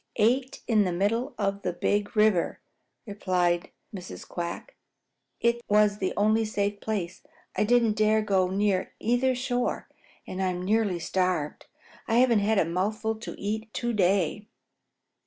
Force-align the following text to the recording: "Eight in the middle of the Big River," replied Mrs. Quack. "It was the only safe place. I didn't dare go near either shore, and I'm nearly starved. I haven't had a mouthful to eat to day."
"Eight 0.15 0.63
in 0.67 0.83
the 0.83 0.91
middle 0.91 1.35
of 1.37 1.61
the 1.61 1.73
Big 1.73 2.15
River," 2.17 2.59
replied 3.05 3.69
Mrs. 3.95 4.27
Quack. 4.27 4.75
"It 5.39 5.61
was 5.69 5.99
the 5.99 6.11
only 6.17 6.43
safe 6.43 6.79
place. 6.81 7.21
I 7.55 7.65
didn't 7.65 7.93
dare 7.97 8.23
go 8.23 8.47
near 8.47 8.93
either 8.99 9.35
shore, 9.35 9.87
and 10.25 10.41
I'm 10.41 10.63
nearly 10.65 10.97
starved. 10.97 11.67
I 12.07 12.15
haven't 12.15 12.39
had 12.39 12.57
a 12.57 12.65
mouthful 12.65 13.13
to 13.17 13.39
eat 13.39 13.71
to 13.75 13.93
day." 13.93 14.47